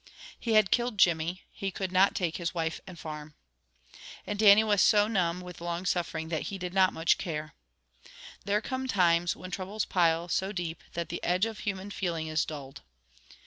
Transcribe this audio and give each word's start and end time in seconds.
He 0.39 0.53
had 0.53 0.71
killed 0.71 0.97
Jimmy; 0.97 1.43
he 1.51 1.69
could 1.69 1.91
not 1.91 2.15
take 2.15 2.37
his 2.37 2.55
wife 2.55 2.81
and 2.87 2.97
his 2.97 3.01
farm. 3.03 3.35
And 4.25 4.39
Dannie 4.39 4.63
was 4.63 4.81
so 4.81 5.07
numb 5.07 5.41
with 5.41 5.61
long 5.61 5.85
suffering, 5.85 6.29
that 6.29 6.47
he 6.49 6.57
did 6.57 6.73
not 6.73 6.91
much 6.91 7.19
care. 7.19 7.53
There 8.43 8.61
come 8.61 8.87
times 8.87 9.35
when 9.35 9.51
troubles 9.51 9.85
pile 9.85 10.27
so 10.27 10.51
deep 10.51 10.81
that 10.93 11.09
the 11.09 11.23
edge 11.23 11.45
of 11.45 11.59
human 11.59 11.91
feeling 11.91 12.25
is 12.25 12.45
dulled. 12.45 12.81